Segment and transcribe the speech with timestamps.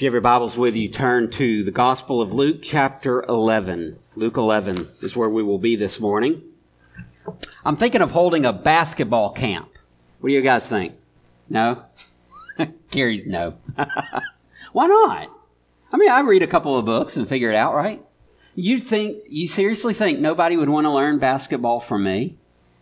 [0.00, 3.98] If you have your Bibles with you, turn to the Gospel of Luke, chapter 11.
[4.14, 6.40] Luke 11 is where we will be this morning.
[7.66, 9.68] I'm thinking of holding a basketball camp.
[10.18, 10.94] What do you guys think?
[11.50, 11.84] No?
[12.90, 13.58] Gary's no.
[14.72, 15.36] Why not?
[15.92, 18.02] I mean, I read a couple of books and figure it out, right?
[18.54, 22.38] You think, you seriously think nobody would want to learn basketball from me?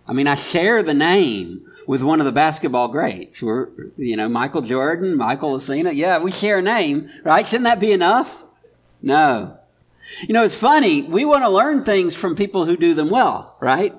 [0.08, 3.42] I mean, I share the name with one of the basketball greats.
[3.42, 5.94] We're, you know, Michael Jordan, Michael Lucena.
[5.94, 7.46] Yeah, we share a name, right?
[7.46, 8.46] Shouldn't that be enough?
[9.02, 9.58] No.
[10.26, 11.02] You know, it's funny.
[11.02, 13.94] We want to learn things from people who do them well, right?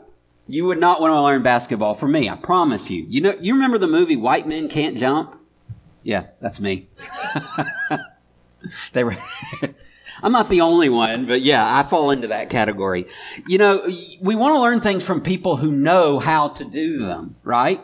[0.48, 2.28] You would not want to learn basketball from me.
[2.28, 3.05] I promise you.
[3.08, 5.36] You know, you remember the movie White Men Can't Jump?
[6.02, 6.89] Yeah, that's me.
[8.94, 9.16] they were.
[10.22, 13.08] I'm not the only one, but yeah, I fall into that category.
[13.48, 13.90] You know,
[14.22, 17.82] we want to learn things from people who know how to do them, right?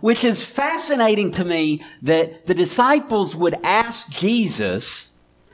[0.00, 5.12] Which is fascinating to me that the disciples would ask Jesus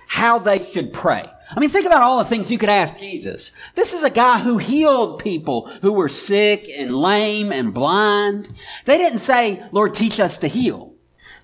[0.09, 1.29] how they should pray.
[1.51, 3.53] I mean, think about all the things you could ask Jesus.
[3.75, 8.53] This is a guy who healed people who were sick and lame and blind.
[8.85, 10.95] They didn't say, Lord, teach us to heal.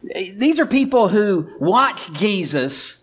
[0.02, 2.98] These are people who watched Jesus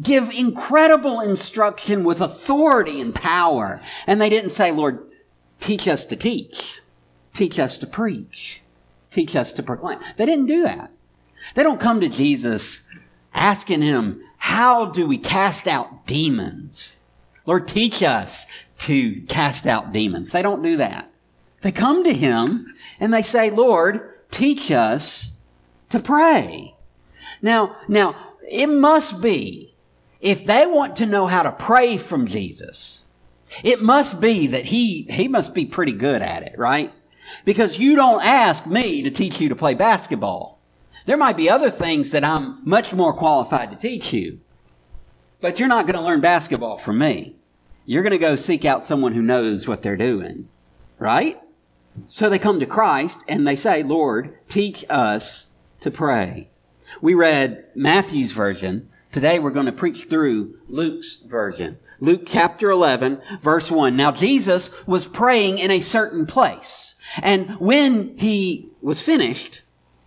[0.00, 3.80] give incredible instruction with authority and power.
[4.06, 5.06] And they didn't say, Lord,
[5.60, 6.80] teach us to teach,
[7.32, 8.62] teach us to preach,
[9.10, 9.98] teach us to proclaim.
[10.16, 10.90] They didn't do that.
[11.54, 12.82] They don't come to Jesus
[13.32, 17.00] asking him, how do we cast out demons?
[17.46, 18.46] Lord, teach us
[18.80, 20.32] to cast out demons.
[20.32, 21.10] They don't do that.
[21.62, 25.32] They come to him and they say, Lord, teach us
[25.88, 26.74] to pray.
[27.40, 28.16] Now, now,
[28.48, 29.74] it must be
[30.26, 33.04] if they want to know how to pray from Jesus,
[33.62, 36.92] it must be that he, he must be pretty good at it, right?
[37.44, 40.58] Because you don't ask me to teach you to play basketball.
[41.06, 44.40] There might be other things that I'm much more qualified to teach you.
[45.40, 47.36] But you're not going to learn basketball from me.
[47.84, 50.48] You're going to go seek out someone who knows what they're doing,
[50.98, 51.40] right?
[52.08, 55.50] So they come to Christ and they say, Lord, teach us
[55.82, 56.48] to pray.
[57.00, 61.78] We read Matthew's version Today we're going to preach through Luke's version.
[62.00, 63.96] Luke chapter 11, verse 1.
[63.96, 66.96] Now Jesus was praying in a certain place.
[67.22, 69.62] And when he was finished,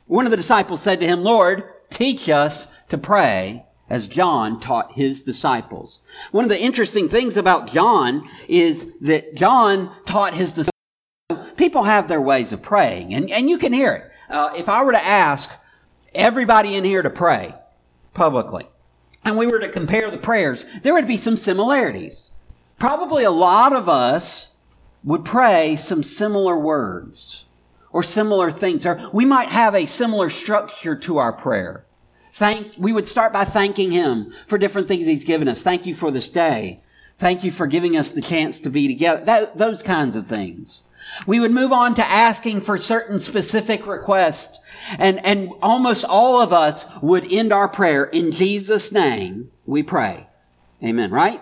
[0.05, 4.93] one of the disciples said to him, Lord, teach us to pray as John taught
[4.93, 6.01] his disciples.
[6.29, 11.55] One of the interesting things about John is that John taught his disciples.
[11.57, 14.11] People have their ways of praying, and, and you can hear it.
[14.29, 15.49] Uh, if I were to ask
[16.13, 17.55] everybody in here to pray
[18.13, 18.67] publicly,
[19.23, 22.31] and we were to compare the prayers, there would be some similarities.
[22.77, 24.55] Probably a lot of us
[25.03, 27.45] would pray some similar words
[27.91, 31.85] or similar things, or we might have a similar structure to our prayer.
[32.33, 35.63] Thank, we would start by thanking Him for different things He's given us.
[35.63, 36.81] Thank you for this day.
[37.17, 39.25] Thank you for giving us the chance to be together.
[39.25, 40.83] That, those kinds of things.
[41.25, 44.59] We would move on to asking for certain specific requests.
[44.97, 50.27] And, and almost all of us would end our prayer in Jesus' name, we pray.
[50.83, 51.41] Amen, right?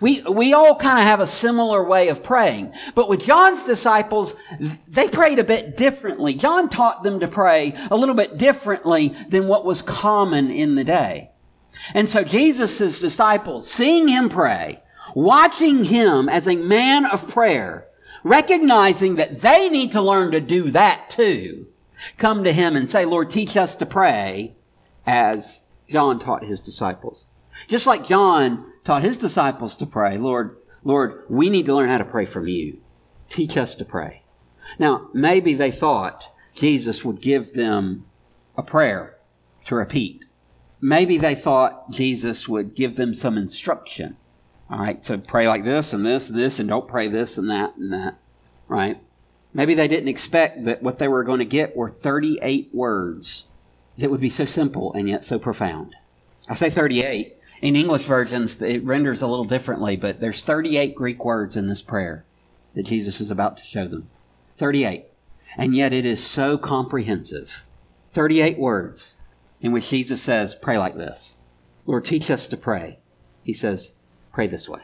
[0.00, 2.72] We, we all kind of have a similar way of praying.
[2.94, 4.36] But with John's disciples,
[4.86, 6.34] they prayed a bit differently.
[6.34, 10.84] John taught them to pray a little bit differently than what was common in the
[10.84, 11.30] day.
[11.94, 14.82] And so Jesus' disciples, seeing him pray,
[15.14, 17.86] watching him as a man of prayer,
[18.24, 21.66] recognizing that they need to learn to do that too,
[22.16, 24.56] come to him and say, Lord, teach us to pray
[25.06, 27.26] as John taught his disciples.
[27.66, 31.98] Just like John taught his disciples to pray, Lord, Lord, we need to learn how
[31.98, 32.78] to pray from you.
[33.28, 34.22] Teach us to pray.
[34.78, 38.06] Now, maybe they thought Jesus would give them
[38.56, 39.16] a prayer
[39.66, 40.26] to repeat.
[40.80, 44.16] Maybe they thought Jesus would give them some instruction
[44.70, 47.48] all right, so pray like this and this and this, and don't pray this and
[47.50, 48.18] that and that.
[48.66, 49.00] Right?
[49.54, 53.46] Maybe they didn't expect that what they were going to get were 38 words
[53.96, 55.96] that would be so simple and yet so profound.
[56.48, 57.34] I say 38.
[57.60, 61.82] In English versions, it renders a little differently, but there's 38 Greek words in this
[61.82, 62.24] prayer
[62.74, 64.08] that Jesus is about to show them.
[64.58, 65.06] 38.
[65.56, 67.64] And yet it is so comprehensive.
[68.12, 69.16] 38 words
[69.60, 71.34] in which Jesus says, pray like this.
[71.84, 72.98] Lord, teach us to pray.
[73.42, 73.94] He says,
[74.38, 74.82] Pray this way.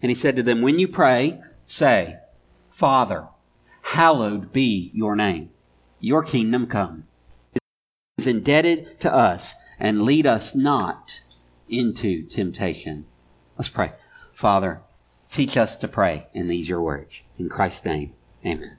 [0.00, 2.20] And he said to them, When you pray, say,
[2.70, 3.28] Father,
[3.82, 5.50] hallowed be your name.
[6.00, 7.04] Your kingdom come.
[7.52, 7.60] It
[8.16, 11.20] is indebted to us and lead us not
[11.68, 13.04] into temptation.
[13.58, 13.92] Let's pray.
[14.32, 14.80] Father,
[15.30, 17.24] teach us to pray in these your words.
[17.38, 18.78] In Christ's name, amen.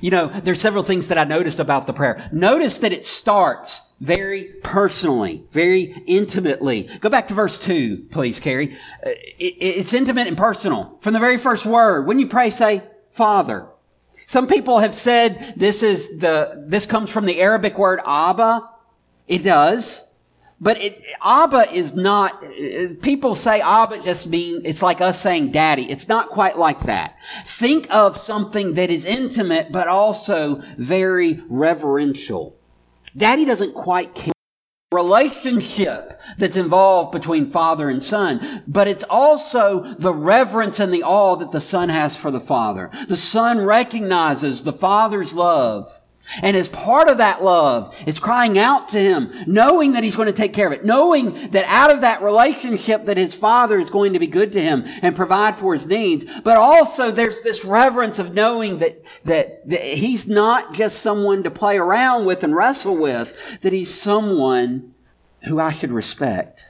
[0.00, 2.30] You know, there's several things that I noticed about the prayer.
[2.32, 6.88] Notice that it starts very personally, very intimately.
[7.00, 8.76] Go back to verse 2, please, Carrie.
[9.04, 10.98] Uh, it's intimate and personal.
[11.02, 12.82] From the very first word, when you pray, say,
[13.12, 13.66] Father.
[14.26, 18.70] Some people have said this is the, this comes from the Arabic word Abba.
[19.26, 20.06] It does.
[20.60, 22.42] But it, Abba is not,
[23.02, 25.90] people say Abba just mean, it's like us saying daddy.
[25.90, 27.16] It's not quite like that.
[27.44, 32.59] Think of something that is intimate, but also very reverential.
[33.16, 34.32] Daddy doesn't quite care
[34.92, 41.36] relationship that's involved between father and son, but it's also the reverence and the awe
[41.36, 42.90] that the son has for the father.
[43.06, 45.99] The son recognizes the father's love
[46.42, 50.26] and as part of that love is crying out to him, knowing that he's going
[50.26, 53.90] to take care of it, knowing that out of that relationship that his father is
[53.90, 56.24] going to be good to him and provide for his needs.
[56.42, 61.50] But also there's this reverence of knowing that, that, that he's not just someone to
[61.50, 64.94] play around with and wrestle with, that he's someone
[65.44, 66.68] who I should respect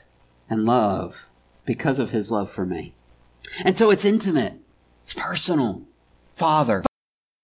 [0.49, 1.25] and love
[1.65, 2.93] because of his love for me.
[3.63, 4.55] And so it's intimate.
[5.03, 5.83] It's personal.
[6.35, 6.83] Father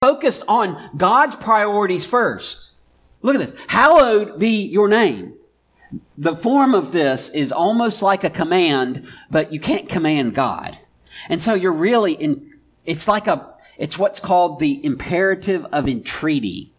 [0.02, 2.74] focused on God's priorities first.
[3.24, 3.56] Look at this.
[3.68, 5.34] Hallowed be your name.
[6.18, 10.78] The form of this is almost like a command, but you can't command God.
[11.30, 16.74] And so you're really in, it's like a, it's what's called the imperative of entreaty.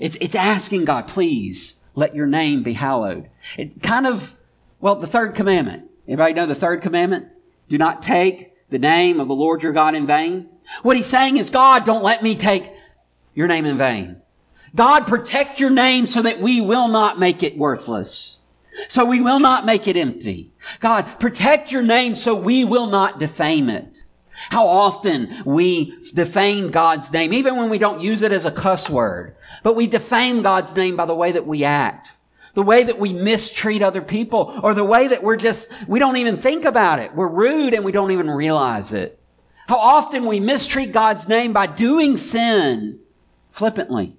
[0.00, 3.28] It's, it's asking God, please let your name be hallowed.
[3.56, 4.34] It kind of,
[4.80, 5.90] well, the third commandment.
[6.08, 7.28] Anybody know the third commandment?
[7.68, 10.48] Do not take the name of the Lord your God in vain.
[10.82, 12.70] What he's saying is, God, don't let me take
[13.34, 14.20] your name in vain.
[14.74, 18.38] God, protect your name so that we will not make it worthless.
[18.88, 20.50] So we will not make it empty.
[20.80, 24.02] God, protect your name so we will not defame it.
[24.50, 28.90] How often we defame God's name, even when we don't use it as a cuss
[28.90, 32.12] word, but we defame God's name by the way that we act,
[32.54, 36.16] the way that we mistreat other people, or the way that we're just, we don't
[36.16, 37.14] even think about it.
[37.14, 39.20] We're rude and we don't even realize it.
[39.66, 43.00] How often we mistreat God's name by doing sin
[43.50, 44.16] flippantly,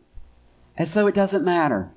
[0.77, 1.92] as though it doesn't matter.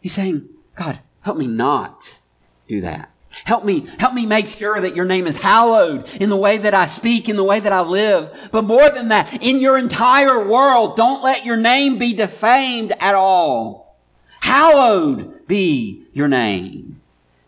[0.00, 2.20] He's saying, God, help me not
[2.68, 3.10] do that.
[3.44, 6.72] Help me, help me make sure that your name is hallowed in the way that
[6.72, 8.48] I speak, in the way that I live.
[8.52, 13.16] But more than that, in your entire world, don't let your name be defamed at
[13.16, 13.98] all.
[14.40, 17.00] Hallowed be your name.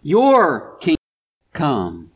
[0.02, 0.96] Your kingdom
[1.52, 2.10] come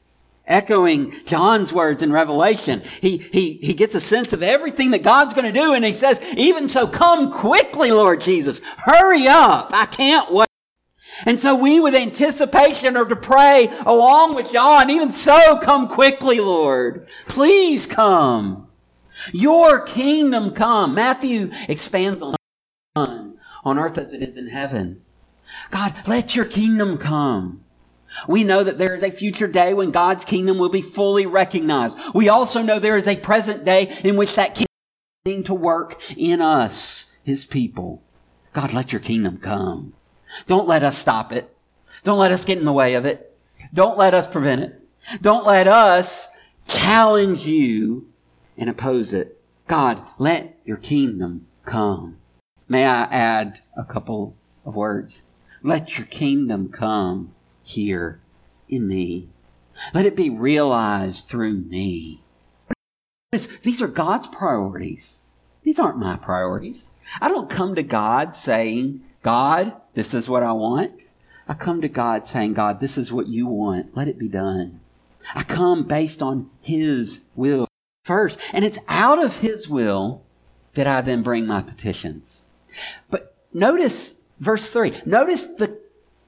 [0.50, 2.82] echoing John's words in Revelation.
[3.00, 5.92] He, he, he gets a sense of everything that God's going to do, and he
[5.92, 8.60] says, even so, come quickly, Lord Jesus.
[8.78, 9.70] Hurry up.
[9.72, 10.48] I can't wait.
[11.26, 16.40] And so we, with anticipation, are to pray along with John, even so, come quickly,
[16.40, 17.08] Lord.
[17.26, 18.68] Please come.
[19.32, 20.94] Your kingdom come.
[20.94, 22.36] Matthew expands on
[23.64, 25.02] on earth as it is in heaven.
[25.70, 27.64] God, let your kingdom come.
[28.26, 31.96] We know that there is a future day when God's kingdom will be fully recognized.
[32.14, 35.54] We also know there is a present day in which that kingdom is beginning to
[35.54, 38.02] work in us, His people.
[38.52, 39.94] God, let your kingdom come.
[40.46, 41.54] Don't let us stop it.
[42.04, 43.36] Don't let us get in the way of it.
[43.72, 44.80] Don't let us prevent it.
[45.20, 46.28] Don't let us
[46.66, 48.08] challenge you
[48.56, 49.40] and oppose it.
[49.66, 52.18] God, let your kingdom come.
[52.68, 55.22] May I add a couple of words?
[55.62, 58.20] Let your kingdom come here
[58.68, 59.28] in me.
[59.94, 62.22] Let it be realized through me.
[63.32, 65.20] These are God's priorities.
[65.62, 66.88] These aren't my priorities.
[67.20, 71.04] I don't come to God saying, God, this is what I want.
[71.46, 73.96] I come to God saying, God, this is what you want.
[73.96, 74.80] Let it be done.
[75.34, 77.68] I come based on His will
[78.04, 78.38] first.
[78.52, 80.22] And it's out of His will
[80.74, 82.44] that I then bring my petitions.
[83.10, 85.02] But notice verse 3.
[85.04, 85.78] Notice the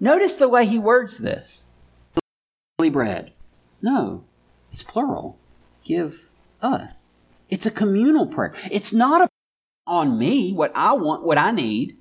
[0.02, 1.62] Notice the way he words this.
[2.76, 3.32] Daily bread.
[3.80, 4.24] No,
[4.72, 5.38] it's plural.
[5.84, 6.28] Give
[6.60, 7.20] us.
[7.48, 8.52] It's a communal prayer.
[8.68, 9.28] It's not a
[9.86, 11.96] on me what I want, what I need.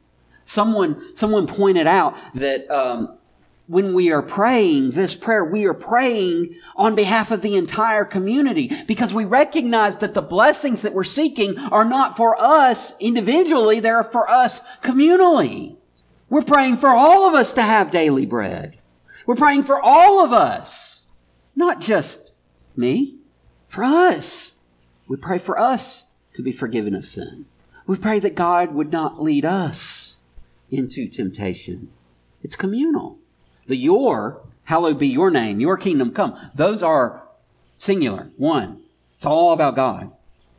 [0.46, 3.20] Someone, someone pointed out that um,
[3.68, 8.72] when we are praying this prayer, we are praying on behalf of the entire community
[8.88, 14.02] because we recognize that the blessings that we're seeking are not for us individually, they're
[14.02, 15.78] for us communally.
[16.32, 18.78] We're praying for all of us to have daily bread.
[19.26, 21.04] We're praying for all of us,
[21.58, 22.34] not just
[22.74, 23.18] me,
[23.68, 24.56] for us.
[25.10, 27.48] We pray for us to be forgiven of sin.
[27.86, 30.20] We pray that God would not lead us
[30.70, 31.90] into temptation.
[32.42, 33.18] It's communal.
[33.68, 36.40] The your, hallowed be your name, your kingdom come.
[36.56, 37.24] Those are
[37.78, 38.80] singular, one.
[39.16, 40.12] It's all about God.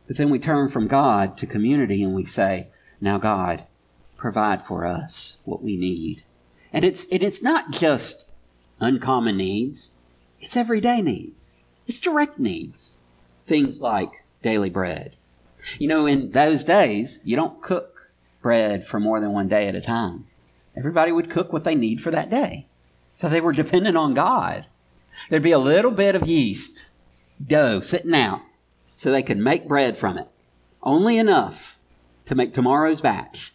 [0.05, 2.67] But then we turn from God to community and we say,
[3.01, 3.65] now God,
[4.23, 6.23] provide for us what we need.
[6.71, 8.31] And it's, and it's not just
[8.79, 9.91] uncommon needs.
[10.39, 11.59] It's everyday needs.
[11.87, 12.99] It's direct needs.
[13.45, 15.17] Things like daily bread.
[15.77, 18.11] You know, in those days, you don't cook
[18.41, 20.25] bread for more than one day at a time.
[20.73, 22.67] Everybody would cook what they need for that day.
[23.11, 24.67] So they were dependent on God.
[25.29, 26.85] There'd be a little bit of yeast,
[27.45, 28.39] dough sitting out,
[28.95, 30.29] so they could make bread from it.
[30.81, 31.77] Only enough
[32.23, 33.53] to make tomorrow's batch.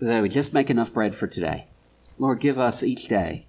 [0.00, 1.66] They would just make enough bread for today.
[2.18, 3.46] Lord, give us each day,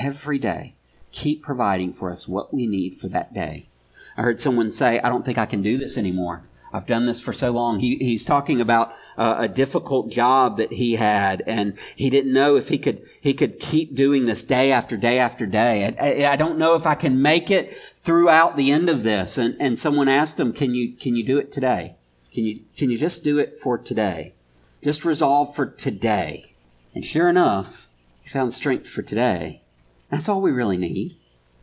[0.00, 0.74] every day,
[1.12, 3.68] keep providing for us what we need for that day.
[4.16, 6.42] I heard someone say, I don't think I can do this anymore.
[6.72, 7.80] I've done this for so long.
[7.80, 12.56] He, he's talking about uh, a difficult job that he had, and he didn't know
[12.56, 15.94] if he could he could keep doing this day after day after day.
[15.98, 19.38] I, I, I, don't know if I can make it throughout the end of this.
[19.38, 21.96] And, and someone asked him, "Can you can you do it today?
[22.34, 24.34] Can you can you just do it for today?
[24.82, 26.54] Just resolve for today."
[26.94, 27.88] And sure enough,
[28.22, 29.62] he found strength for today.
[30.10, 31.16] That's all we really need.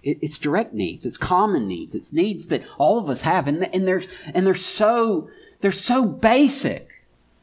[0.04, 1.06] It, it's direct needs.
[1.06, 1.96] It's common needs.
[1.96, 4.04] It's needs that all of us have, and, and they're
[4.34, 5.30] and they're so
[5.62, 6.90] they're so basic.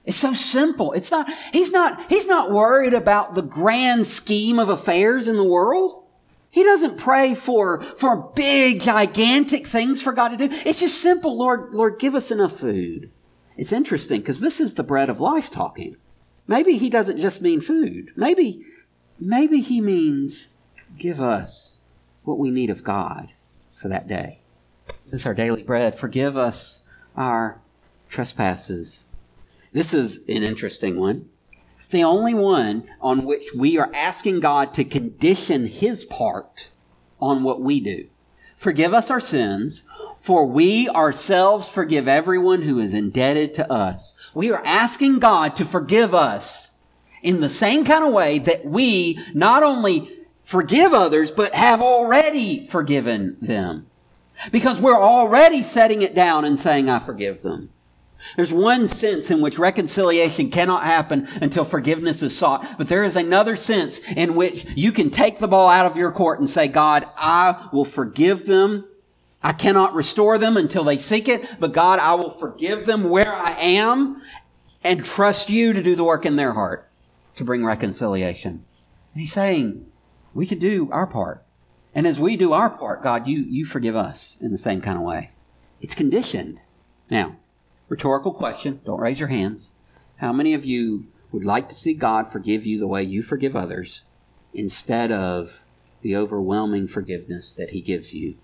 [0.04, 0.92] It's so simple.
[0.92, 1.28] It's not.
[1.52, 2.10] He's not.
[2.10, 6.04] He's not worried about the grand scheme of affairs in the world.
[6.50, 10.54] He doesn't pray for for big, gigantic things for God to do.
[10.64, 11.36] It's just simple.
[11.36, 13.10] Lord, Lord, give us enough food.
[13.56, 15.96] It's interesting because this is the bread of life talking.
[16.46, 18.12] Maybe he doesn't just mean food.
[18.16, 18.64] Maybe,
[19.18, 20.48] maybe he means
[20.98, 21.78] give us
[22.24, 23.30] what we need of God
[23.80, 24.40] for that day.
[25.10, 25.98] This is our daily bread.
[25.98, 26.82] Forgive us
[27.16, 27.60] our
[28.08, 29.04] trespasses.
[29.72, 31.28] This is an interesting one.
[31.76, 36.70] It's the only one on which we are asking God to condition His part
[37.20, 38.08] on what we do.
[38.62, 39.82] Forgive us our sins,
[40.20, 44.14] for we ourselves forgive everyone who is indebted to us.
[44.34, 46.70] We are asking God to forgive us
[47.24, 52.64] in the same kind of way that we not only forgive others, but have already
[52.64, 53.88] forgiven them.
[54.52, 57.70] Because we're already setting it down and saying, I forgive them.
[58.36, 62.78] There's one sense in which reconciliation cannot happen until forgiveness is sought.
[62.78, 66.12] But there is another sense in which you can take the ball out of your
[66.12, 68.86] court and say, God, I will forgive them.
[69.42, 73.32] I cannot restore them until they seek it, but God, I will forgive them where
[73.32, 74.22] I am
[74.84, 76.88] and trust you to do the work in their heart
[77.36, 78.64] to bring reconciliation.
[79.12, 79.86] And he's saying,
[80.32, 81.44] we can do our part.
[81.94, 84.96] And as we do our part, God, you, you forgive us in the same kind
[84.96, 85.30] of way.
[85.80, 86.60] It's conditioned.
[87.10, 87.36] Now,
[87.92, 89.70] rhetorical question, don't raise your hands.
[90.16, 93.54] How many of you would like to see God forgive you the way you forgive
[93.54, 94.02] others
[94.54, 95.62] instead of
[96.02, 98.36] the overwhelming forgiveness that He gives you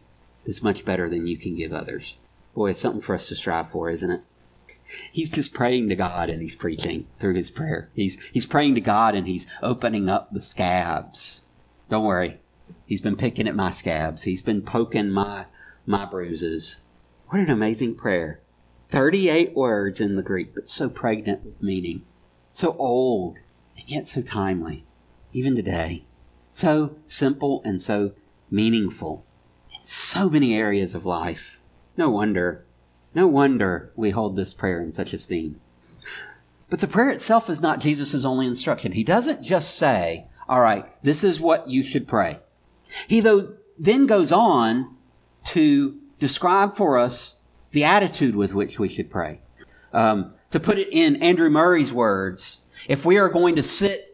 [0.47, 2.17] that's much better than you can give others?
[2.55, 4.23] Boy, it's something for us to strive for, isn't it?
[5.12, 7.90] He's just praying to God and he's preaching through his prayer.
[7.95, 11.43] He's, he's praying to God and he's opening up the scabs
[11.88, 12.40] don't worry.
[12.87, 14.23] He's been picking at my scabs.
[14.23, 15.47] He's been poking my,
[15.87, 16.76] my bruises.
[17.28, 18.40] What an amazing prayer.
[18.90, 22.02] 38 words in the Greek, but so pregnant with meaning.
[22.52, 23.37] So old,
[23.76, 24.85] and yet so timely,
[25.33, 26.04] even today.
[26.50, 28.12] So simple and so
[28.50, 29.25] meaningful
[29.71, 31.59] in so many areas of life.
[31.97, 32.64] No wonder,
[33.14, 35.61] no wonder we hold this prayer in such esteem.
[36.71, 38.92] But the prayer itself is not Jesus' only instruction.
[38.92, 42.40] He doesn't just say, all right, this is what you should pray.
[43.07, 44.97] He though then goes on
[45.45, 47.37] to describe for us
[47.73, 49.41] the attitude with which we should pray.
[49.93, 54.07] Um, to put it in Andrew Murray's words, if we are going to sit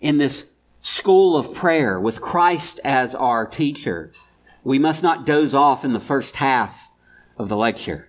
[0.00, 0.52] in this
[0.82, 4.12] school of prayer with Christ as our teacher,
[4.64, 6.88] we must not doze off in the first half
[7.36, 8.08] of the lecture.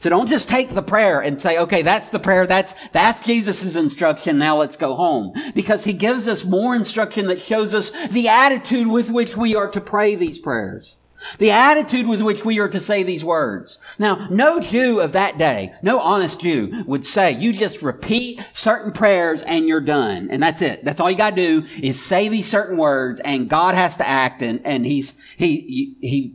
[0.00, 2.46] So don't just take the prayer and say, okay, that's the prayer.
[2.46, 4.38] That's, that's Jesus' instruction.
[4.38, 5.34] Now let's go home.
[5.54, 9.68] Because he gives us more instruction that shows us the attitude with which we are
[9.68, 10.94] to pray these prayers.
[11.38, 13.78] The attitude with which we are to say these words.
[13.98, 18.92] Now, no Jew of that day, no honest Jew would say, you just repeat certain
[18.92, 20.28] prayers and you're done.
[20.30, 20.84] And that's it.
[20.84, 24.42] That's all you gotta do is say these certain words and God has to act
[24.42, 26.34] and, and he's, he, he,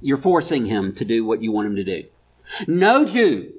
[0.00, 2.04] you're forcing him to do what you want him to do.
[2.66, 3.52] No Jew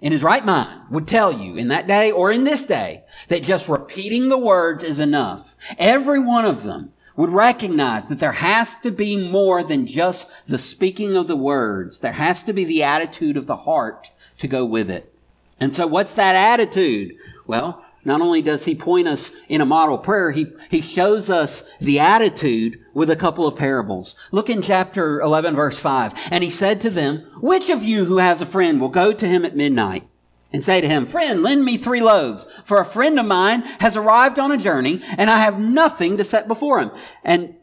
[0.00, 3.42] in his right mind would tell you in that day or in this day that
[3.42, 5.56] just repeating the words is enough.
[5.76, 10.56] Every one of them would recognize that there has to be more than just the
[10.56, 11.98] speaking of the words.
[11.98, 15.12] There has to be the attitude of the heart to go with it.
[15.58, 17.16] And so what's that attitude?
[17.44, 21.64] Well, not only does he point us in a model prayer, he, he shows us
[21.80, 24.14] the attitude with a couple of parables.
[24.30, 26.14] Look in chapter 11 verse 5.
[26.30, 29.26] And he said to them, which of you who has a friend will go to
[29.26, 30.08] him at midnight
[30.52, 33.96] and say to him, Friend, lend me three loaves, for a friend of mine has
[33.96, 36.90] arrived on a journey, and I have nothing to set before him.
[37.22, 37.54] And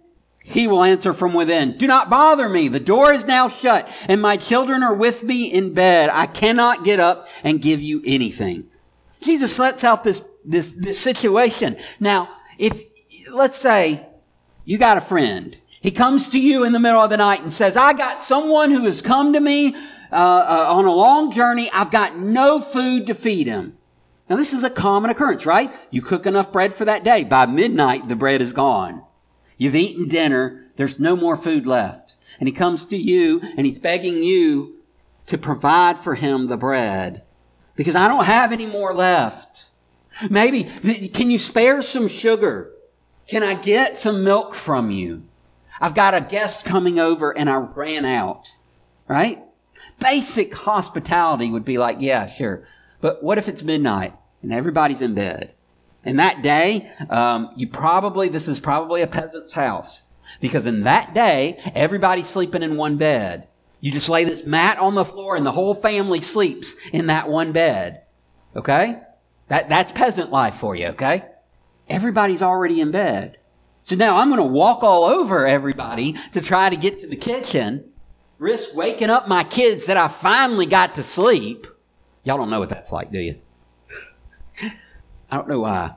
[0.44, 2.68] he will answer from within, Do not bother me.
[2.68, 6.10] The door is now shut, and my children are with me in bed.
[6.14, 8.70] I cannot get up and give you anything.
[9.22, 11.78] Jesus lets out this, this, this situation.
[12.00, 12.84] Now, if,
[13.32, 14.06] let's say,
[14.66, 15.58] you got a friend.
[15.82, 18.72] He comes to you in the middle of the night and says, I got someone
[18.72, 19.76] who has come to me
[20.12, 21.70] uh, uh, on a long journey.
[21.72, 23.78] I've got no food to feed him.
[24.30, 25.72] Now, this is a common occurrence, right?
[25.92, 27.24] You cook enough bread for that day.
[27.24, 29.04] By midnight, the bread is gone.
[29.58, 30.66] You've eaten dinner.
[30.76, 32.16] There's no more food left.
[32.40, 34.78] And he comes to you and he's begging you
[35.28, 37.24] to provide for him the bread
[37.76, 39.68] because I don't have any more left.
[40.30, 40.64] Maybe,
[41.10, 42.72] can you spare some sugar?
[43.28, 45.24] Can I get some milk from you?
[45.80, 48.56] I've got a guest coming over and I ran out.
[49.08, 49.45] Right?
[50.00, 52.68] Basic hospitality would be like, yeah, sure.
[53.02, 55.54] But what if it's midnight and everybody's in bed?
[56.04, 60.04] And that day, um, you probably, this is probably a peasant's house.
[60.42, 63.48] Because in that day, everybody's sleeping in one bed.
[63.80, 67.30] You just lay this mat on the floor and the whole family sleeps in that
[67.30, 68.02] one bed.
[68.56, 69.00] Okay?
[69.48, 71.26] That, that's peasant life for you, okay?
[71.88, 73.38] Everybody's already in bed.
[73.84, 77.16] So now I'm going to walk all over everybody to try to get to the
[77.16, 77.92] kitchen,
[78.38, 81.68] risk waking up my kids that I finally got to sleep.
[82.24, 83.40] Y'all don't know what that's like, do you?
[85.32, 85.96] I don't know why.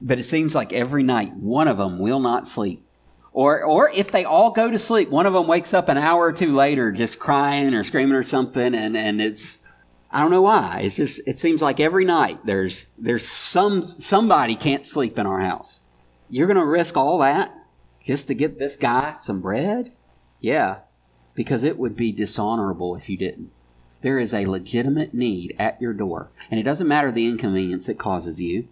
[0.00, 2.84] But it seems like every night one of them will not sleep.
[3.32, 6.26] Or, or if they all go to sleep, one of them wakes up an hour
[6.26, 9.60] or two later just crying or screaming or something and, and it's,
[10.10, 10.80] I don't know why.
[10.84, 15.40] It's just, it seems like every night there's, there's some, somebody can't sleep in our
[15.40, 15.80] house.
[16.28, 17.52] You're going to risk all that
[18.04, 19.92] just to get this guy some bread?
[20.38, 20.78] Yeah,
[21.34, 23.50] because it would be dishonorable if you didn't.
[24.02, 27.98] There is a legitimate need at your door, and it doesn't matter the inconvenience it
[27.98, 28.68] causes you.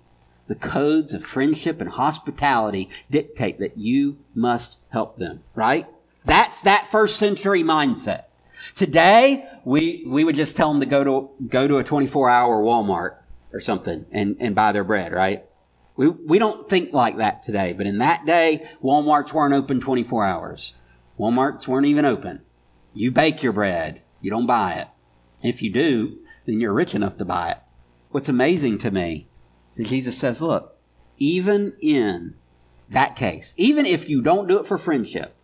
[0.47, 5.87] The codes of friendship and hospitality dictate that you must help them, right?
[6.25, 8.25] That's that first century mindset.
[8.75, 12.63] Today, we, we would just tell them to go to, go to a 24 hour
[12.63, 13.17] Walmart
[13.53, 15.45] or something and, and buy their bread, right?
[15.97, 20.25] We, we don't think like that today, but in that day, Walmarts weren't open 24
[20.25, 20.75] hours.
[21.19, 22.41] Walmarts weren't even open.
[22.95, 24.03] You bake your bread.
[24.21, 24.89] You don't buy it.
[25.43, 27.59] If you do, then you're rich enough to buy it.
[28.11, 29.29] What's amazing to me
[29.77, 30.77] is Jesus says, look,
[31.19, 32.35] even in
[32.89, 35.35] that case, even if you don't do it for friendship,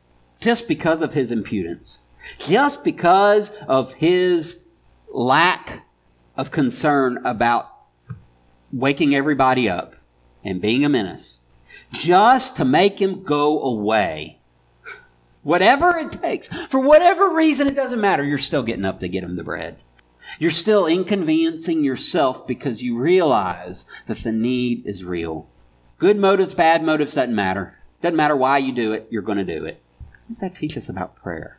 [0.41, 2.03] just because of his impudence,
[2.39, 4.59] just because of his
[5.13, 5.87] lack
[6.37, 7.71] of concern about
[8.73, 9.95] waking everybody up,
[10.45, 11.41] and being a menace
[11.93, 14.38] just to make him go away.
[15.43, 18.25] Whatever it takes, for whatever reason, it doesn't matter.
[18.25, 19.79] You're still getting up to get him the bread.
[20.39, 25.49] You're still inconveniencing yourself because you realize that the need is real.
[25.97, 27.79] Good motives, bad motives, doesn't matter.
[28.03, 29.83] Doesn't matter why you do it, you're going to do it.
[29.99, 31.59] What does that teach us about prayer?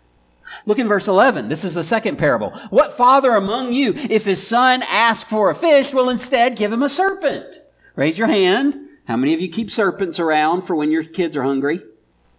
[0.65, 1.49] Look in verse 11.
[1.49, 2.51] This is the second parable.
[2.69, 6.83] What father among you, if his son asks for a fish, will instead give him
[6.83, 7.61] a serpent?
[7.95, 8.75] Raise your hand.
[9.05, 11.81] How many of you keep serpents around for when your kids are hungry?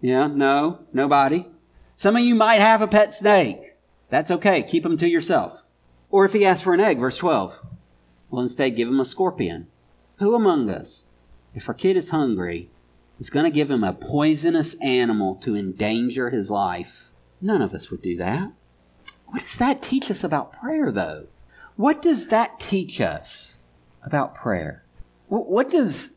[0.00, 1.46] Yeah, no, nobody.
[1.96, 3.74] Some of you might have a pet snake.
[4.08, 4.62] That's okay.
[4.62, 5.62] Keep them to yourself.
[6.10, 7.58] Or if he asks for an egg, verse 12,
[8.30, 9.68] well, instead give him a scorpion.
[10.16, 11.06] Who among us,
[11.54, 12.70] if our kid is hungry,
[13.18, 17.10] is going to give him a poisonous animal to endanger his life?
[17.40, 18.52] None of us would do that.
[19.26, 21.26] What does that teach us about prayer, though?
[21.76, 23.58] What does that teach us
[24.02, 24.84] about prayer?
[25.28, 26.10] What does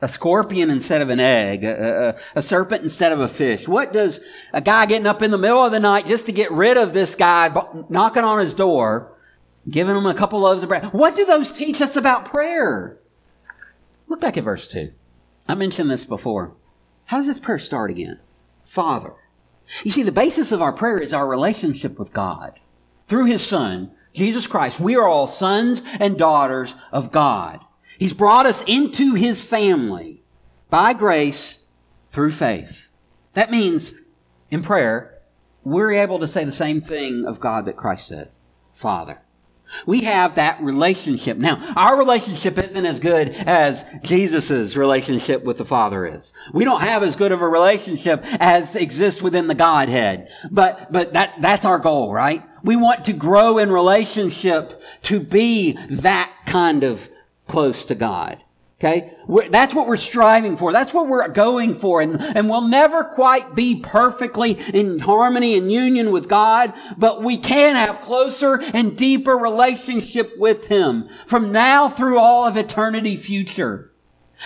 [0.00, 3.66] a scorpion instead of an egg, a, a, a, serpent instead of a fish?
[3.66, 4.20] What does
[4.52, 6.92] a guy getting up in the middle of the night just to get rid of
[6.92, 7.50] this guy
[7.88, 9.12] knocking on his door,
[9.68, 10.92] giving him a couple loaves of bread?
[10.92, 12.98] What do those teach us about prayer?
[14.06, 14.92] Look back at verse 2.
[15.48, 16.52] I mentioned this before.
[17.06, 18.18] How does this prayer start again?
[18.64, 19.14] Father.
[19.82, 22.60] You see, the basis of our prayer is our relationship with God.
[23.08, 27.60] Through His Son, Jesus Christ, we are all sons and daughters of God.
[27.98, 30.22] He's brought us into his family
[30.70, 31.60] by grace
[32.10, 32.88] through faith.
[33.34, 33.94] That means
[34.50, 35.18] in prayer,
[35.64, 38.30] we're able to say the same thing of God that Christ said
[38.72, 39.20] Father.
[39.84, 41.38] We have that relationship.
[41.38, 46.32] Now, our relationship isn't as good as Jesus' relationship with the Father is.
[46.52, 50.28] We don't have as good of a relationship as exists within the Godhead.
[50.50, 52.44] But, but that, that's our goal, right?
[52.62, 57.08] We want to grow in relationship to be that kind of
[57.46, 58.42] close to God.
[58.78, 59.14] Okay?
[59.26, 60.70] We're, that's what we're striving for.
[60.70, 62.02] That's what we're going for.
[62.02, 67.38] And, and we'll never quite be perfectly in harmony and union with God, but we
[67.38, 73.92] can have closer and deeper relationship with Him from now through all of eternity future.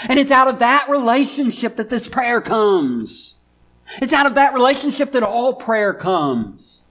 [0.09, 3.35] And it's out of that relationship that this prayer comes.
[4.01, 6.85] It's out of that relationship that all prayer comes.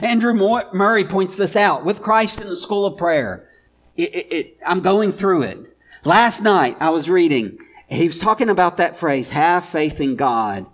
[0.00, 3.48] Andrew Murray points this out with Christ in the school of prayer.
[3.96, 5.76] It, it, it, I'm going through it.
[6.04, 10.66] Last night I was reading, he was talking about that phrase, have faith in God.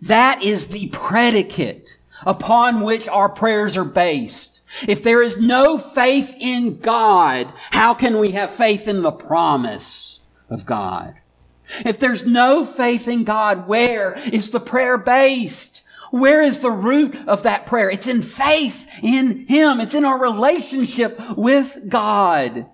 [0.00, 4.62] That is the predicate upon which our prayers are based.
[4.86, 10.20] If there is no faith in God, how can we have faith in the promise
[10.48, 11.16] of God?
[11.84, 15.82] If there's no faith in God, where is the prayer based?
[16.10, 17.90] Where is the root of that prayer?
[17.90, 19.80] It's in faith in Him.
[19.80, 22.66] It's in our relationship with God.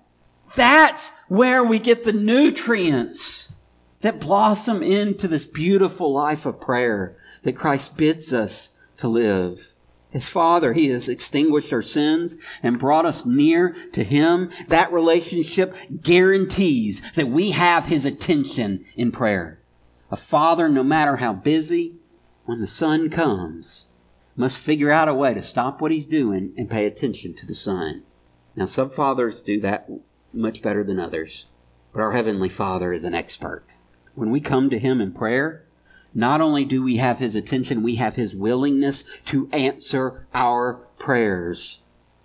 [0.55, 3.53] That's where we get the nutrients
[4.01, 9.71] that blossom into this beautiful life of prayer that Christ bids us to live.
[10.09, 14.49] His Father, He has extinguished our sins and brought us near to Him.
[14.67, 19.59] That relationship guarantees that we have His attention in prayer.
[20.09, 21.96] A father, no matter how busy,
[22.47, 23.87] when the son comes,
[24.37, 27.53] must figure out a way to stop what he's doing and pay attention to the
[27.53, 28.03] son.
[28.55, 29.89] Now, some fathers do that
[30.31, 31.47] much better than others.
[31.91, 33.65] But our Heavenly Father is an expert.
[34.15, 35.65] When we come to Him in prayer,
[36.13, 41.81] not only do we have His attention, we have His willingness to answer our prayers.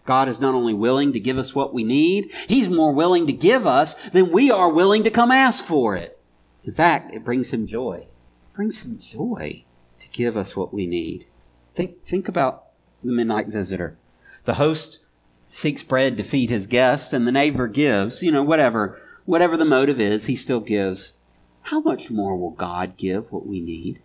[0.07, 3.33] God is not only willing to give us what we need, He's more willing to
[3.33, 6.21] give us than we are willing to come ask for it.
[6.63, 8.07] In fact, it brings Him joy.
[8.07, 9.65] It brings Him joy
[10.13, 11.27] give us what we need.
[11.75, 12.67] Think, think about
[13.03, 13.97] the midnight visitor.
[14.45, 15.01] The host
[15.47, 19.65] seeks bread to feed his guests, and the neighbor gives, you know, whatever, whatever the
[19.65, 21.15] motive is, he still gives.
[21.63, 24.01] How much more will God give what we need?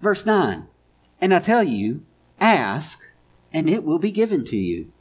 [0.00, 0.66] Verse 9.
[1.20, 2.02] And I tell you,
[2.40, 3.00] ask,
[3.52, 4.92] and it will be given to you.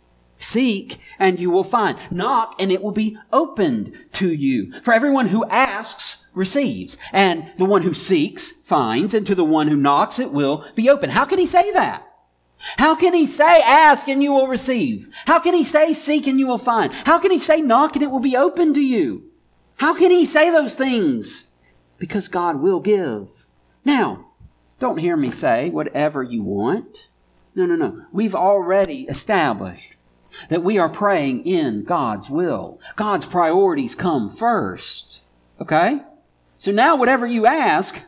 [0.41, 1.97] Seek, and you will find.
[2.09, 4.73] Knock, and it will be opened to you.
[4.81, 9.67] For everyone who asks receives, and the one who seeks finds, and to the one
[9.67, 11.11] who knocks it will be open.
[11.11, 12.07] How can he say that?
[12.77, 15.09] How can he say, ask and you will receive?
[15.25, 16.93] How can he say, seek and you will find?
[16.93, 19.29] How can he say, knock and it will be open to you?
[19.77, 21.47] How can he say those things?
[21.97, 23.45] Because God will give.
[23.83, 24.27] Now,
[24.79, 27.07] don't hear me say whatever you want.
[27.55, 28.05] No, no, no.
[28.11, 29.95] We've already established
[30.49, 32.79] that we are praying in God's will.
[32.95, 35.21] God's priorities come first.
[35.59, 36.01] Okay?
[36.57, 38.03] So now whatever you ask,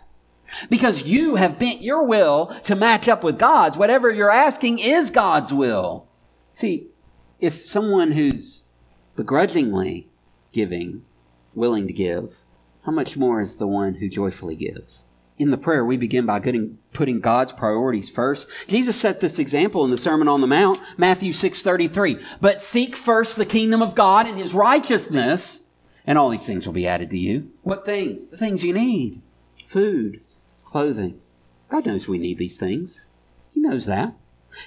[0.69, 3.77] because you have bent your will to match up with God's.
[3.77, 6.07] Whatever you're asking is God's will.
[6.53, 6.87] See,
[7.39, 8.65] if someone who's
[9.15, 10.09] begrudgingly
[10.51, 11.03] giving,
[11.55, 12.35] willing to give,
[12.85, 15.03] how much more is the one who joyfully gives?
[15.37, 18.47] In the prayer, we begin by putting God's priorities first.
[18.67, 22.19] Jesus set this example in the Sermon on the Mount, Matthew 6:33.
[22.39, 25.61] But seek first the kingdom of God and his righteousness,
[26.05, 27.49] and all these things will be added to you.
[27.63, 28.27] What things?
[28.27, 29.21] The things you need.
[29.65, 30.21] Food,
[30.63, 31.19] clothing.
[31.69, 33.07] God knows we need these things.
[33.55, 34.13] He knows that.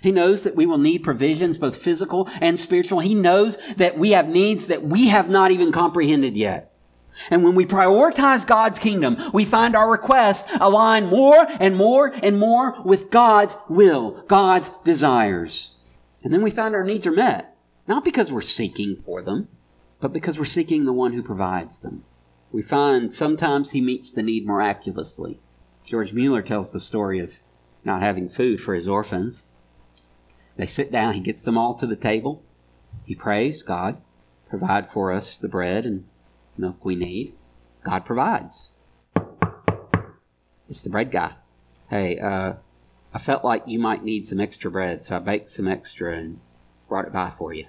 [0.02, 2.98] He knows that we will need provisions, both physical and spiritual.
[2.98, 6.72] He knows that we have needs that we have not even comprehended yet.
[7.31, 12.38] And when we prioritize God's kingdom, we find our requests align more and more and
[12.38, 15.72] more with God's will, God's desires.
[16.22, 17.57] And then we find our needs are met.
[17.88, 19.48] Not because we're seeking for them,
[20.00, 22.05] but because we're seeking the one who provides them.
[22.52, 25.40] We find sometimes he meets the need miraculously.
[25.85, 27.35] George Mueller tells the story of
[27.85, 29.46] not having food for his orphans.
[30.57, 32.42] They sit down, he gets them all to the table.
[33.05, 33.98] He prays, God,
[34.48, 36.07] provide for us the bread and
[36.58, 37.34] milk we need.
[37.84, 38.70] God provides.
[40.68, 41.34] It's the bread guy.
[41.88, 42.54] Hey, uh,
[43.14, 46.40] I felt like you might need some extra bread, so I baked some extra and
[46.88, 47.66] brought it by for you.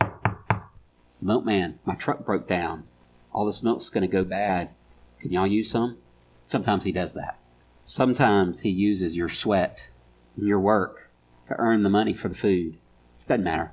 [0.00, 1.78] It's the milkman.
[1.84, 2.84] My truck broke down.
[3.32, 4.70] All this milk's going to go bad.
[5.20, 5.98] Can y'all use some?
[6.46, 7.38] Sometimes he does that.
[7.82, 9.88] Sometimes he uses your sweat
[10.36, 11.10] and your work
[11.48, 12.78] to earn the money for the food.
[13.28, 13.72] Doesn't matter.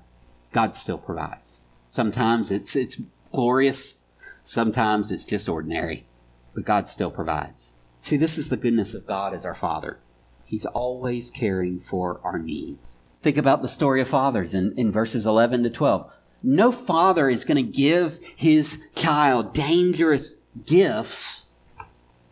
[0.52, 1.62] God still provides.
[1.90, 3.00] Sometimes it's, it's
[3.32, 3.98] glorious.
[4.44, 6.06] Sometimes it's just ordinary.
[6.54, 7.74] But God still provides.
[8.02, 10.00] See, this is the goodness of God as our Father.
[10.44, 12.98] He's always caring for our needs.
[13.22, 16.12] Think about the story of fathers in, in verses 11 to 12.
[16.44, 21.46] No father is going to give his child dangerous gifts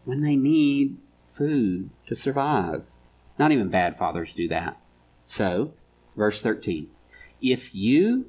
[0.04, 0.98] when they need
[1.34, 2.84] food to survive.
[3.40, 4.78] Not even bad fathers do that.
[5.26, 5.74] So,
[6.18, 6.90] verse 13
[7.42, 8.26] If you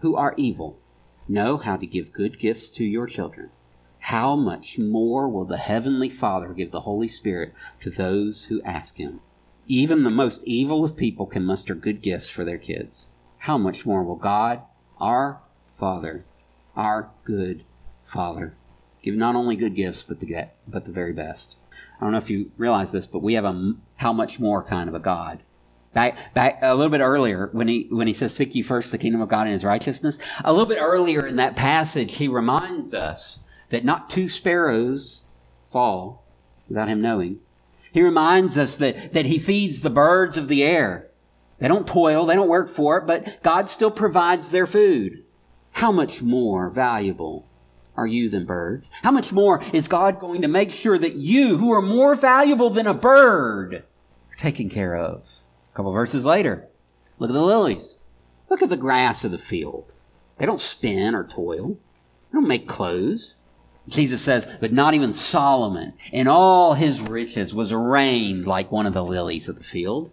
[0.00, 0.78] who are evil
[1.28, 3.50] know how to give good gifts to your children,
[3.98, 8.96] how much more will the Heavenly Father give the Holy Spirit to those who ask
[8.96, 9.20] Him?
[9.68, 13.06] Even the most evil of people can muster good gifts for their kids.
[13.38, 14.62] How much more will God,
[14.98, 15.40] our
[15.78, 16.24] Father,
[16.74, 17.64] our good
[18.04, 18.54] Father,
[19.02, 21.54] give not only good gifts, but the, get, but the very best?
[22.00, 24.88] I don't know if you realize this, but we have a how much more kind
[24.88, 25.44] of a God.
[25.94, 28.98] Back, back a little bit earlier when he when he says, "Seek ye first the
[28.98, 32.94] kingdom of God and His righteousness." A little bit earlier in that passage, he reminds
[32.94, 35.24] us that not two sparrows
[35.70, 36.24] fall
[36.68, 37.40] without him knowing.
[37.92, 41.08] He reminds us that, that he feeds the birds of the air.
[41.58, 45.24] They don't toil, they don't work for it, but God still provides their food.
[45.72, 47.46] How much more valuable
[47.96, 48.90] are you than birds?
[49.02, 52.70] How much more is God going to make sure that you, who are more valuable
[52.70, 55.24] than a bird, are taken care of?
[55.72, 56.68] A couple verses later,
[57.18, 57.96] look at the lilies.
[58.50, 59.90] Look at the grass of the field.
[60.36, 61.78] They don't spin or toil.
[62.30, 63.36] They don't make clothes.
[63.88, 68.92] Jesus says, but not even Solomon in all his riches was arrayed like one of
[68.92, 70.10] the lilies of the field.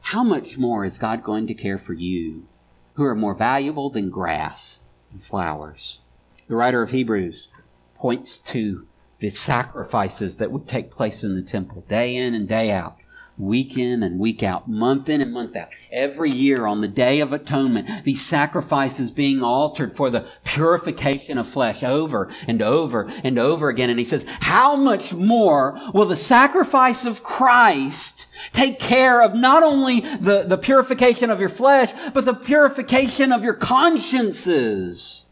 [0.00, 2.46] How much more is God going to care for you,
[2.94, 4.80] who are more valuable than grass
[5.12, 6.00] and flowers?
[6.48, 7.48] The writer of Hebrews
[7.94, 8.86] points to
[9.20, 12.96] the sacrifices that would take place in the temple day in and day out
[13.42, 17.20] week in and week out, month in and month out, every year on the Day
[17.20, 23.38] of Atonement, these sacrifices being altered for the purification of flesh over and over and
[23.38, 23.90] over again.
[23.90, 29.62] And he says, how much more will the sacrifice of Christ take care of not
[29.62, 35.26] only the, the purification of your flesh, but the purification of your consciences?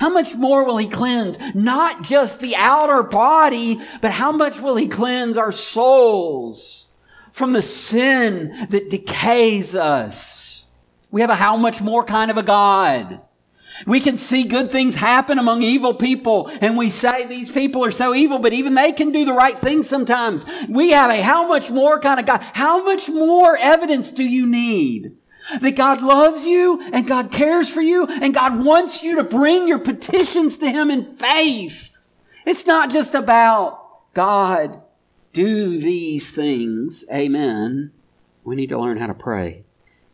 [0.00, 4.76] How much more will he cleanse not just the outer body, but how much will
[4.76, 6.87] he cleanse our souls?
[7.32, 10.64] From the sin that decays us.
[11.10, 13.20] We have a how much more kind of a God.
[13.86, 17.90] We can see good things happen among evil people and we say these people are
[17.90, 20.44] so evil, but even they can do the right thing sometimes.
[20.68, 22.42] We have a how much more kind of God.
[22.54, 25.12] How much more evidence do you need?
[25.60, 29.68] That God loves you and God cares for you and God wants you to bring
[29.68, 31.96] your petitions to Him in faith.
[32.44, 34.82] It's not just about God
[35.32, 37.92] do these things, amen,
[38.44, 39.64] we need to learn how to pray.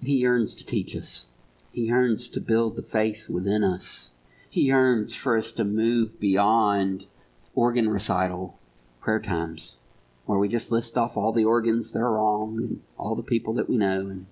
[0.02, 1.26] He yearns to teach us.
[1.72, 4.10] He yearns to build the faith within us.
[4.50, 7.06] He yearns for us to move beyond
[7.54, 8.58] organ recital
[9.00, 9.76] prayer times,
[10.26, 13.54] where we just list off all the organs that are wrong and all the people
[13.54, 14.26] that we know and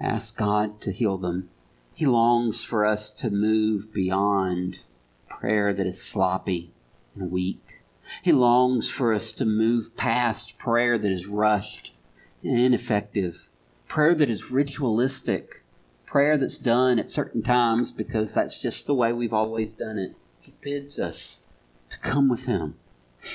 [0.00, 1.48] ask God to heal them.
[1.94, 4.80] He longs for us to move beyond
[5.28, 6.70] prayer that is sloppy
[7.14, 7.67] and weak
[8.22, 11.92] he longs for us to move past prayer that is rushed
[12.42, 13.48] and ineffective,
[13.86, 15.62] prayer that is ritualistic,
[16.06, 20.14] prayer that's done at certain times because that's just the way we've always done it.
[20.40, 21.42] He bids us
[21.90, 22.76] to come with Him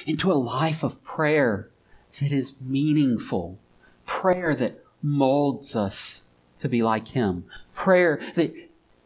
[0.06, 1.70] into a life of prayer
[2.20, 3.60] that is meaningful,
[4.06, 6.24] prayer that molds us
[6.60, 8.54] to be like Him, prayer that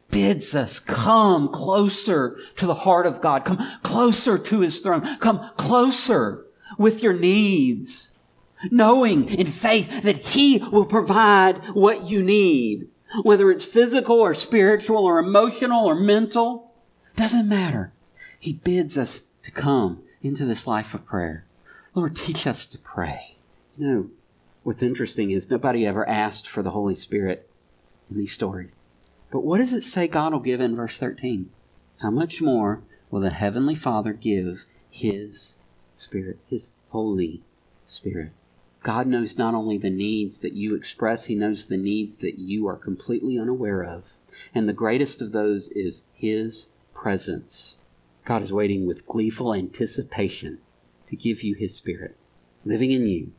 [0.09, 3.45] bids us come closer to the heart of God.
[3.45, 5.17] Come closer to his throne.
[5.17, 6.45] Come closer
[6.77, 8.11] with your needs,
[8.71, 12.87] knowing in faith that he will provide what you need,
[13.23, 16.71] whether it's physical or spiritual or emotional or mental.
[17.15, 17.91] Doesn't matter.
[18.39, 21.45] He bids us to come into this life of prayer.
[21.95, 23.37] Lord, teach us to pray.
[23.77, 24.09] You know,
[24.63, 27.49] what's interesting is nobody ever asked for the Holy Spirit
[28.09, 28.79] in these stories.
[29.29, 31.49] But what does it say God will give in verse 13?
[32.01, 35.57] How much more will the Heavenly Father give His
[35.95, 37.43] Spirit, His Holy
[37.85, 38.31] Spirit?
[38.83, 42.67] God knows not only the needs that you express, He knows the needs that you
[42.67, 44.03] are completely unaware of.
[44.55, 47.77] And the greatest of those is His presence.
[48.23, 50.59] God is waiting with gleeful anticipation
[51.07, 52.15] to give you His Spirit,
[52.63, 53.33] living in you,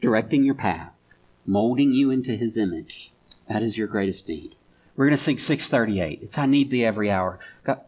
[0.00, 3.10] directing your paths, molding you into His image.
[3.48, 4.54] That is your greatest need.
[4.96, 6.20] We're going to sing 638.
[6.22, 7.38] It's I need thee every hour.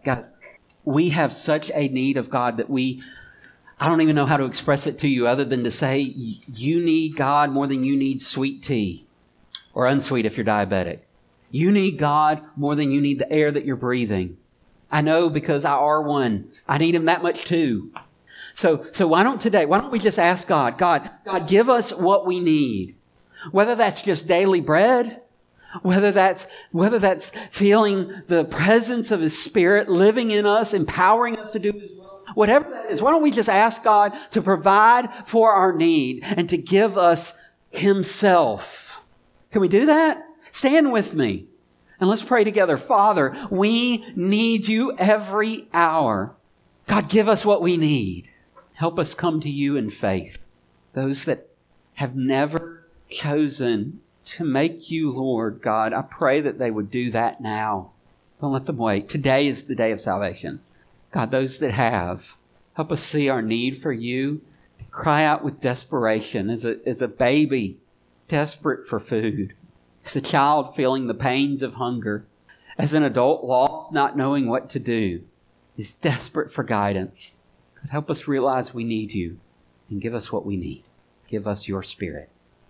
[0.05, 0.33] Guys,
[0.85, 3.03] we have such a need of God that we,
[3.79, 6.85] I don't even know how to express it to you other than to say you
[6.85, 9.07] need God more than you need sweet tea
[9.75, 11.01] or unsweet if you're diabetic.
[11.51, 14.38] You need God more than you need the air that you're breathing.
[14.90, 16.51] I know because I are one.
[16.69, 17.93] I need Him that much too.
[18.55, 21.93] So, so why don't today, why don't we just ask God, God, God, give us
[21.93, 22.95] what we need.
[23.51, 25.21] Whether that's just daily bread,
[25.83, 31.53] whether that's, whether that's feeling the presence of His Spirit living in us, empowering us
[31.53, 35.11] to do His will, whatever that is, why don't we just ask God to provide
[35.27, 37.35] for our need and to give us
[37.71, 39.03] Himself?
[39.51, 40.27] Can we do that?
[40.51, 41.47] Stand with me
[42.01, 42.77] and let's pray together.
[42.77, 46.35] Father, we need you every hour.
[46.87, 48.31] God, give us what we need.
[48.75, 50.39] Help us come to you in faith.
[50.93, 51.49] Those that
[51.95, 57.41] have never chosen to make you Lord God, I pray that they would do that
[57.41, 57.91] now.
[58.41, 59.09] Don't let them wait.
[59.09, 60.61] Today is the day of salvation.
[61.13, 62.35] God, those that have,
[62.75, 64.41] help us see our need for you.
[64.91, 67.79] Cry out with desperation as a, as a baby
[68.29, 69.55] desperate for food,
[70.05, 72.27] as a child feeling the pains of hunger,
[72.79, 75.23] as an adult lost not knowing what to do,
[75.77, 77.37] is desperate for guidance.
[77.77, 79.39] God, help us realize we need you
[79.91, 80.85] and give us what we need.
[81.29, 82.31] Give us your spirit.